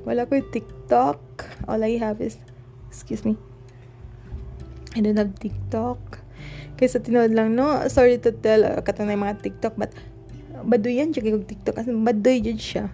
Wala 0.04 0.24
ko 0.28 0.40
TikTok. 0.40 1.20
All 1.68 1.80
I 1.84 2.00
have 2.00 2.20
is 2.20 2.40
excuse 2.88 3.24
me. 3.24 3.36
I 4.96 5.04
don't 5.04 5.20
have 5.20 5.36
TikTok. 5.36 6.00
Kaysa 6.78 7.02
tinood 7.02 7.34
lang, 7.34 7.58
no? 7.58 7.86
Sorry 7.90 8.22
to 8.22 8.30
tell, 8.30 8.62
uh, 8.62 8.80
katang 8.80 9.10
na 9.10 9.18
mga 9.18 9.42
TikTok, 9.42 9.74
but 9.74 9.90
baduy 10.62 11.02
yan 11.02 11.10
siya 11.10 11.26
kay 11.26 11.34
TikTok. 11.34 11.74
Kasi 11.78 11.90
baduy 11.92 12.38
dyan 12.38 12.58
siya. 12.58 12.84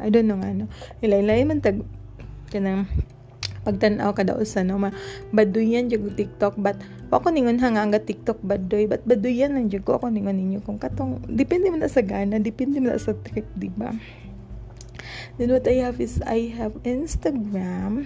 I 0.00 0.08
don't 0.08 0.28
know 0.28 0.40
nga, 0.40 0.52
no? 0.52 0.66
Ilay-ilay 1.04 1.44
man 1.44 1.60
tag, 1.60 1.80
kanang 2.52 2.88
pagtanaw 3.66 4.16
kada 4.16 4.36
usa 4.40 4.64
no 4.64 4.80
ma 4.80 4.90
baduyan 5.34 5.92
jud 5.92 6.16
TikTok 6.16 6.56
but 6.56 6.80
ako 7.10 7.34
ningon 7.34 7.60
hanga 7.60 7.84
nga 7.90 8.00
TikTok 8.00 8.40
badoy 8.40 8.86
but 8.86 9.04
baduyan 9.04 9.52
lang 9.52 9.68
jud 9.68 9.84
ko 9.84 10.00
ako 10.00 10.08
ningon 10.08 10.38
ninyo 10.38 10.64
kung 10.64 10.80
katong 10.80 11.20
depende 11.28 11.68
man 11.68 11.84
sa 11.90 12.00
gana 12.00 12.40
depende 12.40 12.80
man 12.80 12.96
sa 12.96 13.12
trip 13.12 13.46
di 13.58 13.68
ba 13.68 13.92
Then 15.40 15.56
what 15.56 15.64
I 15.64 15.80
have 15.80 15.96
is 16.04 16.20
I 16.20 16.52
have 16.52 16.76
Instagram. 16.84 18.04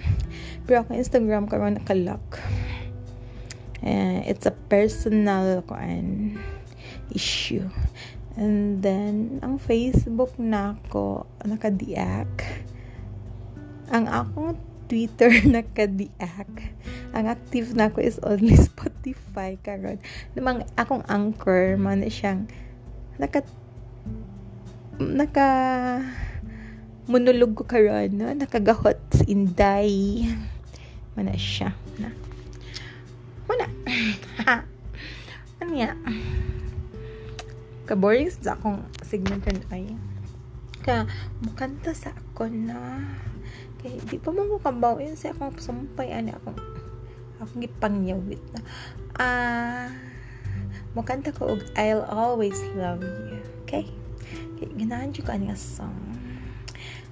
Pero 0.63 0.87
ako 0.87 0.95
Instagram 0.95 1.51
karon 1.51 1.75
nakalock. 1.75 2.39
Uh, 3.83 4.23
it's 4.23 4.47
a 4.47 4.55
personal 4.71 5.59
kuan 5.67 6.39
issue. 7.11 7.67
And 8.39 8.79
then, 8.79 9.39
ang 9.43 9.59
Facebook 9.59 10.35
na 10.35 10.79
ako, 10.79 11.27
nakadiak. 11.43 12.43
Ang 13.91 14.07
akong 14.11 14.59
Twitter 14.85 15.31
nakadiak. 15.55 16.49
Ang 17.15 17.25
active 17.25 17.73
na 17.73 17.89
ako 17.89 17.99
is 18.01 18.17
only 18.21 18.53
Spotify 18.69 19.57
karon. 19.61 19.97
Namang 20.37 20.65
akong 20.77 21.05
anchor 21.09 21.77
man 21.77 22.05
siyang 22.05 22.45
naka 23.15 23.41
naka 24.99 25.49
monolog 27.07 27.55
ko 27.55 27.63
karon 27.63 28.11
no? 28.15 28.31
nakagahot 28.33 28.97
sa 29.11 29.23
Inday. 29.25 30.25
Mana 31.15 31.33
siya 31.37 31.71
na. 31.97 32.11
Mana. 33.47 33.65
ano 35.61 35.71
ya? 35.73 35.95
Ka-boring 37.85 38.33
sa 38.33 38.57
akong 38.57 38.81
segment 39.05 39.45
ay. 39.69 39.93
Ka, 40.81 41.05
mukanta 41.41 41.93
sa 41.93 42.13
ako 42.13 42.49
na. 42.49 43.05
Kay, 43.85 44.01
di 44.01 44.17
pa 44.17 44.33
mo 44.33 44.57
kabawin 44.57 45.13
sa 45.13 45.29
akong 45.29 45.61
sumpay. 45.61 46.09
Ano 46.09 46.33
akong, 46.33 46.57
akong 47.37 47.61
gipangyawit 47.61 48.41
na. 48.49 48.65
Ah, 49.13 49.93
mukanta 50.97 51.29
ko 51.29 51.53
og 51.53 51.61
I'll 51.77 52.01
always 52.09 52.57
love 52.73 53.05
you. 53.05 53.45
Okay? 53.61 53.85
Kay, 54.57 54.73
ganahan 54.73 55.13
ko 55.13 55.29
ani 55.29 55.53
song. 55.53 56.17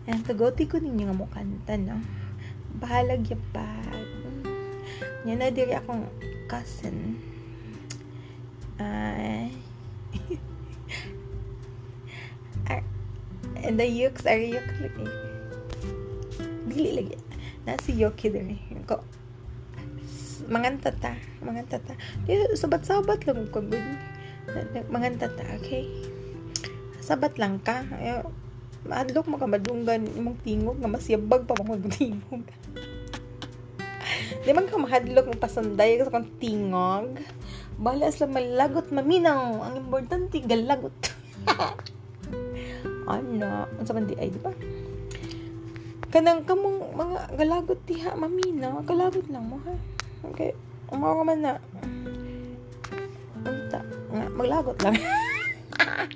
And 0.09 0.25
kagoti 0.25 0.65
ko 0.65 0.81
ninyo 0.81 1.13
nga 1.13 1.21
mukanta, 1.21 1.77
no? 1.77 2.01
Bahalag 2.81 3.21
yapag. 3.29 4.09
Yan 5.29 5.45
na 5.45 5.53
diri 5.53 5.77
akong 5.77 6.09
cousin. 6.49 7.21
Ah, 8.81 9.45
And 13.61 13.77
the 13.77 13.85
yolks 13.85 14.25
are 14.25 14.41
yolk 14.41 14.73
lagi. 14.81 15.22
Dili 16.73 16.89
lagi. 16.97 17.15
Nasi 17.69 17.93
yoki 17.93 18.33
diri. 18.33 18.57
Ko 18.89 19.05
manganta 20.49 20.91
ta, 20.91 21.15
manganta 21.39 21.79
ta. 21.79 21.93
Di 22.25 22.57
sabat-sabat 22.57 23.23
lang 23.29 23.47
ko 23.53 23.61
good. 23.61 23.79
Manganta 24.89 25.29
ta, 25.31 25.45
okay? 25.55 25.87
Sabat 26.99 27.37
lang 27.37 27.61
ka. 27.61 27.85
Adlok 28.89 29.31
mo 29.31 29.39
ka 29.39 29.47
madunggan 29.47 30.03
imong 30.11 30.41
tingog 30.43 30.81
nga 30.81 30.91
masyabag 30.91 31.47
pa 31.47 31.55
mo 31.63 31.77
tingog. 31.77 32.43
Di 34.43 34.51
man 34.51 34.67
ka 34.67 34.75
mahadlok 34.75 35.31
ng 35.31 35.39
pasanday 35.39 36.03
sa 36.03 36.11
kong 36.11 36.35
tingog. 36.41 37.15
Balas 37.79 38.19
lang 38.19 38.35
malagot 38.35 38.91
maminaw. 38.91 39.63
Ang 39.63 39.87
importante, 39.87 40.43
galagot. 40.43 40.91
ana 43.07 43.67
unsa 43.79 43.91
man 43.91 44.07
di 44.07 44.15
ay 44.15 44.31
di 44.31 44.39
ba 44.39 44.51
kanang 46.13 46.45
kamong 46.45 46.93
mga 46.93 47.33
galagot 47.33 47.81
diha 47.89 48.13
mamina 48.13 48.85
galagot 48.85 49.25
lang 49.33 49.49
mo 49.49 49.57
ha 49.65 49.73
okay 50.29 50.53
umawa 50.93 51.25
man 51.25 51.41
na 51.41 51.53
unta 53.41 53.81
nga 54.13 54.25
maglagot 54.29 54.77
lang 54.85 54.93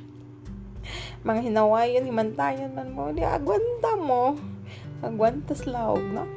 mga 1.25 1.49
hinawayan 1.49 2.05
himantayan 2.05 2.77
man 2.77 2.93
mo 2.93 3.10
di 3.10 3.25
agwanta 3.25 3.97
mo 3.97 4.38
agwantas 5.01 5.65
laog 5.65 6.05
no 6.13 6.29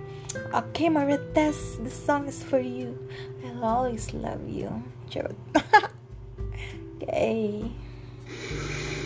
Okay, 0.54 0.86
Marites, 0.86 1.82
the 1.82 1.90
song 1.90 2.30
is 2.30 2.38
for 2.38 2.62
you. 2.62 2.94
I'll 3.42 3.64
always 3.64 4.14
love 4.14 4.46
you. 4.46 4.70
Charot. 5.10 5.34
okay. 7.02 7.66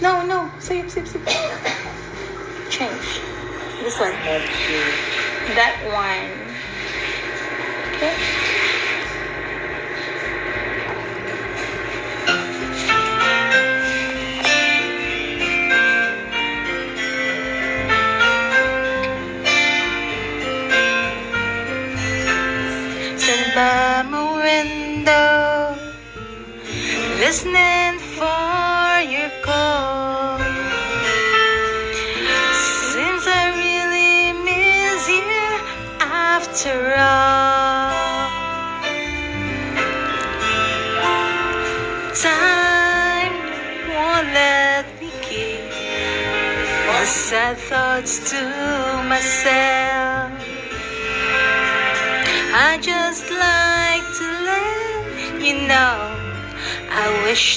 No, 0.04 0.20
no. 0.26 0.52
Save, 0.60 0.92
save, 0.92 1.08
save. 1.08 1.24
Change. 2.68 3.33
This 3.82 3.98
one. 4.00 4.12
That 5.54 5.76
one. 5.90 6.30
Okay. 7.96 8.53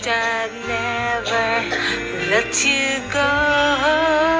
I'd 0.09 0.51
never 0.67 2.29
let 2.31 2.63
you 2.63 3.01
go. 3.11 4.36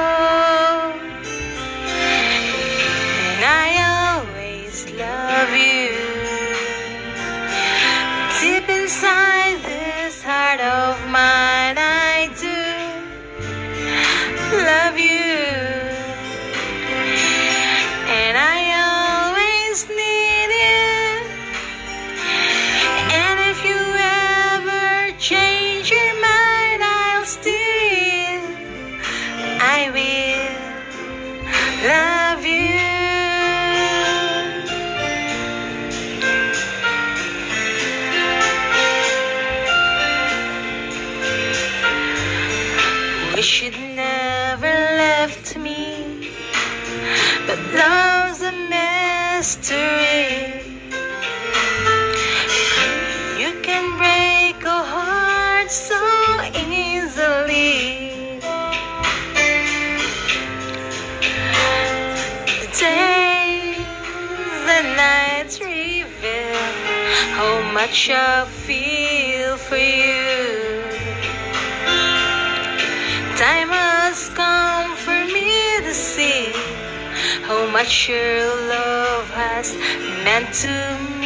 Wish 43.38 43.62
you'd 43.62 43.80
never 43.96 44.66
left 44.66 45.56
me, 45.58 46.32
but 47.46 47.60
love's 47.72 48.42
a 48.42 48.52
mystery. 48.74 50.64
You 53.38 53.52
can 53.62 53.86
break 54.00 54.64
a 54.66 54.82
heart 54.94 55.70
so 55.70 56.02
easily. 56.56 58.40
The 62.62 62.70
days 62.74 63.78
and 64.78 64.88
nights 64.98 65.62
reveal 65.62 66.56
how 67.38 67.62
much 67.72 68.10
I 68.10 68.46
feel 68.46 69.58
for 69.58 69.78
you. 69.78 70.27
Much 77.88 78.10
your 78.10 78.46
love 78.68 79.30
has 79.30 79.74
meant 80.26 80.54
to 80.54 81.12
me. 81.12 81.17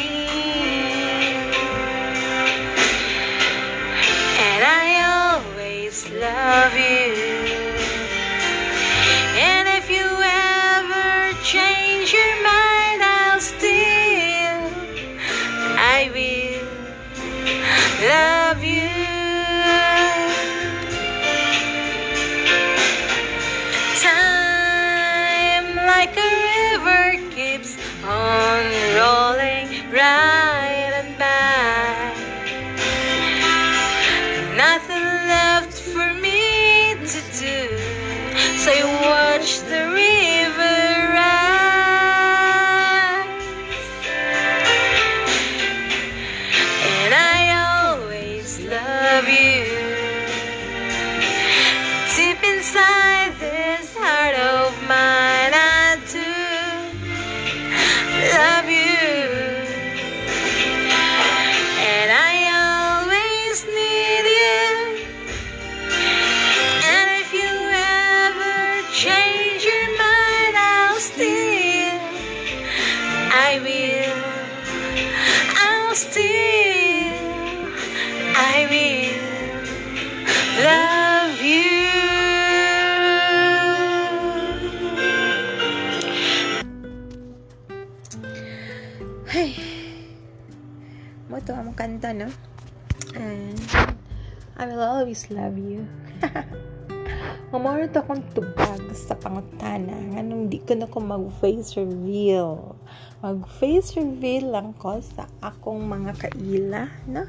Always 95.01 95.25
love 95.33 95.57
you. 95.57 95.89
Mamaro 97.49 97.89
to 97.89 98.05
akong 98.05 98.21
tubag 98.37 98.85
sa 98.93 99.17
pangutana 99.17 99.97
nga 100.13 100.21
nung 100.21 100.45
di 100.45 100.61
ko 100.61 100.77
na 100.77 100.85
ko 100.85 101.01
mag-face 101.01 101.73
reveal. 101.81 102.77
Mag-face 103.25 103.97
reveal 103.97 104.53
lang 104.53 104.77
ko 104.77 105.01
sa 105.01 105.25
akong 105.41 105.81
mga 105.81 106.21
kaila, 106.21 106.85
na? 107.09 107.25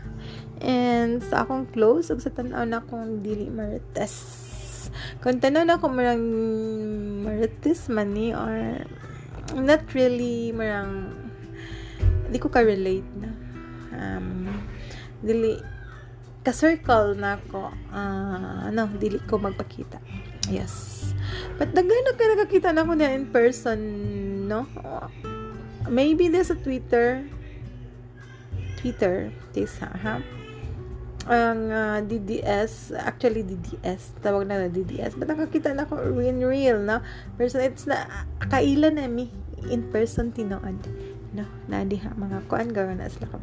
And 0.61 1.25
sa 1.25 1.43
akong 1.43 1.73
close, 1.73 2.13
ug 2.13 2.21
sa 2.21 2.29
tanaw 2.29 2.69
na 2.69 2.85
akong 2.85 3.25
dili 3.25 3.49
marites. 3.49 4.15
Kung 5.25 5.41
tanaw 5.41 5.65
na 5.65 5.81
ako 5.81 5.89
marang 5.89 6.27
marites 7.25 7.89
man 7.89 8.13
ni 8.13 8.37
or 8.37 8.85
not 9.57 9.83
really 9.97 10.53
marang 10.53 11.09
di 12.29 12.37
ko 12.37 12.53
ka-relate 12.53 13.11
na. 13.17 13.33
Um, 13.97 14.53
dili 15.25 15.72
ka-circle 16.43 17.15
na 17.15 17.39
ako, 17.39 17.71
uh, 17.95 18.69
ano, 18.69 18.91
dili 18.99 19.23
ko 19.31 19.39
magpakita. 19.39 20.03
Yes. 20.51 21.07
But 21.55 21.71
daghan 21.71 22.03
na 22.03 22.15
nakakita 22.19 22.75
na 22.75 22.83
ako 22.83 22.93
na 22.99 23.15
in 23.15 23.31
person, 23.31 23.79
no? 24.51 24.67
Maybe 25.87 26.27
this 26.27 26.51
sa 26.51 26.59
Twitter. 26.59 27.23
Twitter, 28.83 29.31
this 29.55 29.79
ha? 29.79 30.19
Ang 31.31 31.71
uh, 31.71 32.03
DDS, 32.03 32.99
actually 32.99 33.47
DDS, 33.47 34.19
tawag 34.19 34.51
na 34.51 34.67
na 34.67 34.69
DDS. 34.69 35.15
But 35.15 35.31
nakakita 35.31 35.71
na 35.71 35.87
ako 35.87 36.19
in 36.19 36.43
real, 36.43 36.83
no? 36.83 36.99
Person, 37.39 37.63
it's 37.63 37.87
na, 37.87 38.27
kailan 38.51 38.99
na 38.99 39.07
mi 39.07 39.31
in 39.71 39.87
person 39.95 40.35
tinood. 40.35 40.83
No? 41.31 41.47
Na 41.71 41.87
diha, 41.87 42.11
mga 42.19 42.51
kuan, 42.51 42.75
gawin 42.75 42.99
na 42.99 43.07
sila 43.07 43.31
ka 43.31 43.39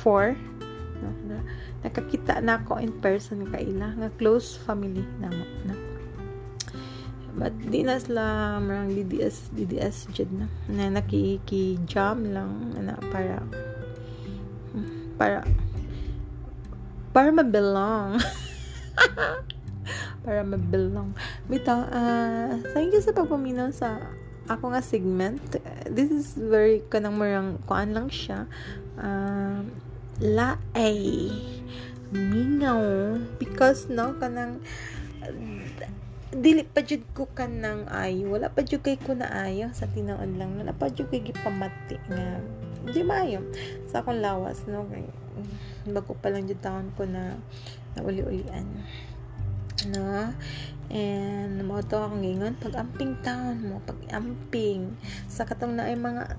Four 0.00 0.32
no 1.00 1.10
na 1.28 1.38
nakakita 1.84 2.40
na 2.40 2.60
ako 2.60 2.80
in 2.80 2.92
person 2.98 3.46
kaila 3.48 3.92
nga 3.96 4.08
close 4.16 4.56
family 4.56 5.04
na 5.22 5.28
mo 5.30 5.44
na. 5.68 5.74
But 7.36 7.52
di 7.68 7.84
na 7.84 8.00
sila 8.00 8.56
marang 8.64 8.96
DDS 8.96 9.52
DDS 9.52 10.08
jud 10.16 10.32
na. 10.32 10.48
Na 10.72 10.88
nakiki 10.88 11.76
jam 11.84 12.24
lang 12.32 12.72
na 12.80 12.96
para 13.12 13.44
para 15.20 15.44
para 17.12 17.28
mabelong. 17.32 18.16
Para 20.26 20.42
mabelong. 20.42 21.14
Bitaw 21.46 21.86
uh, 21.86 22.58
thank 22.74 22.90
you 22.90 22.98
sa 22.98 23.14
pagpaminaw 23.14 23.70
sa 23.70 24.02
ako 24.50 24.74
nga 24.74 24.82
segment. 24.82 25.38
This 25.86 26.10
is 26.10 26.34
very 26.34 26.82
kanang 26.90 27.14
marang 27.14 27.62
kuan 27.62 27.94
lang 27.94 28.10
siya. 28.10 28.50
Uh, 28.98 29.62
laay. 30.20 31.30
Mingaw. 32.14 33.18
Because 33.36 33.90
no 33.90 34.14
kanang 34.16 34.62
dili 36.36 36.68
pa 36.68 36.84
jud 36.84 37.00
ko 37.16 37.30
kanang 37.32 37.88
ay 37.88 38.26
wala 38.28 38.52
pa 38.52 38.60
jud 38.60 38.84
kay 38.84 39.00
ko 39.00 39.16
na 39.16 39.30
ayo 39.48 39.72
sa 39.72 39.88
tinuod 39.88 40.36
lang. 40.36 40.56
Wala 40.60 40.76
pa 40.76 40.92
jud 40.92 41.08
kay 41.08 41.24
gipamati 41.24 41.96
nga 42.10 42.40
di 42.86 43.02
maayo. 43.02 43.42
Sa 43.90 44.04
akong 44.04 44.22
lawas 44.22 44.64
no 44.70 44.86
kay 44.88 45.06
bago 45.88 46.16
pa 46.18 46.32
lang 46.32 46.48
jud 46.48 46.60
taon 46.60 46.92
ko 46.96 47.04
na 47.04 47.36
nauli-ulian 47.96 48.66
no? 49.92 50.32
And 50.86 51.66
mo 51.66 51.82
to 51.82 51.98
akong 51.98 52.22
gingon 52.22 52.54
pag 52.58 52.78
amping 52.78 53.18
taon 53.20 53.66
mo 53.66 53.82
pag 53.82 53.98
amping 54.14 54.94
sa 55.26 55.42
katong 55.44 55.74
na 55.76 55.90
ay 55.90 55.98
mga 55.98 56.38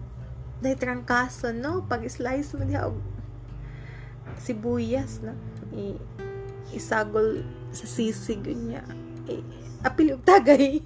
dahil 0.63 0.77
trangkaso 0.79 1.53
no? 1.53 1.85
Pag 1.85 2.07
slice 2.09 2.57
mo 2.57 2.65
diha 2.65 2.89
sibuyas 4.41 5.21
na 5.21 5.33
I, 5.75 5.97
isagol 6.73 7.43
sa 7.71 7.85
sisig 7.85 8.43
niya. 8.43 8.83
I, 9.27 9.43
apil 9.83 10.15
yung 10.15 10.23
tagay. 10.25 10.81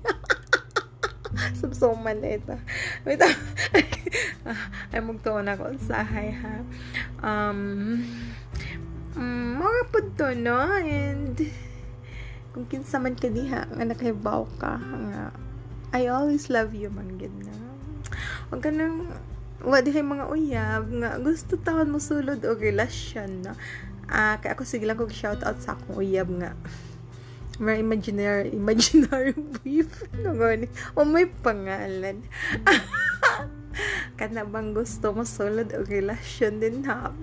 Subsoman 1.62 2.20
na 2.20 2.36
ito. 2.36 2.56
Wait 3.08 3.22
ay 4.92 5.00
magtuwa 5.00 5.40
na 5.46 5.56
ko 5.56 5.72
sahay 5.80 6.36
ha? 6.36 6.60
Um 7.24 8.02
um, 9.16 9.62
mga 9.62 9.82
po 9.94 10.00
to 10.18 10.28
no? 10.36 10.60
And 10.82 11.38
kung 12.52 12.68
kinsa 12.68 13.00
man 13.00 13.16
ka 13.16 13.32
diha 13.32 13.64
nga 13.72 13.86
nakahibaw 13.88 14.44
ka 14.60 14.76
nga 14.76 15.32
I 15.96 16.08
always 16.12 16.52
love 16.52 16.76
you 16.76 16.92
man 16.92 17.16
gid 17.16 17.32
na 17.32 17.56
wag 18.52 18.60
ka 18.60 18.72
nang 18.72 19.08
wa 19.62 19.78
di 19.78 19.94
mga 19.94 20.26
uyab 20.26 20.84
nga 20.90 21.12
gusto 21.22 21.54
taon 21.62 21.94
mo 21.94 22.02
sulod 22.02 22.42
og 22.42 22.58
relasyon 22.58 23.46
no? 23.46 23.54
Ah 24.10 24.36
uh, 24.36 24.36
kay 24.42 24.52
ako 24.52 24.66
sige 24.66 24.90
lang 24.90 24.98
kog 24.98 25.14
shout 25.14 25.46
out 25.46 25.62
sa 25.62 25.78
akong 25.78 26.02
uyab 26.02 26.28
nga. 26.42 26.58
May 27.62 27.86
imaginary 27.86 28.50
imaginary 28.62 29.38
boyfriend 29.38 30.18
no 30.26 30.34
gani. 30.34 30.68
O 30.98 31.06
may 31.06 31.30
pangalan. 31.30 32.26
Kana 34.20 34.44
bang 34.44 34.74
gusto 34.74 35.14
mo 35.14 35.24
sulod 35.24 35.70
og 35.78 35.86
relasyon 35.88 36.58
din 36.58 36.82
ha? 36.90 37.14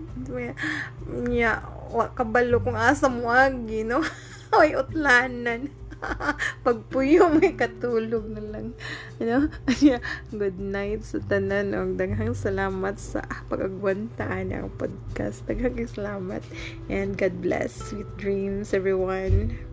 Nya 1.10 1.66
wa 1.90 2.06
kabalo 2.14 2.62
kung 2.62 2.78
asa 2.78 3.10
mo 3.10 3.34
agi 3.34 3.82
no? 3.82 4.00
Ay 4.58 4.78
utlanan 4.78 5.68
pagpuyo 6.66 7.30
may 7.32 7.54
katulog 7.54 8.26
na 8.30 8.42
lang. 8.42 8.66
You 9.18 9.26
know 9.26 9.42
good 10.40 10.58
night 10.58 11.02
sa 11.06 11.22
tanan 11.24 11.74
og 11.74 11.98
daghang 11.98 12.34
salamat 12.34 12.98
sa 12.98 13.24
pagagwantaan 13.50 14.54
ang 14.54 14.70
podcast. 14.78 15.46
Daghang 15.46 15.78
salamat. 15.86 16.42
And 16.90 17.18
God 17.18 17.42
bless. 17.42 17.74
Sweet 17.90 18.08
dreams 18.18 18.74
everyone 18.74 19.68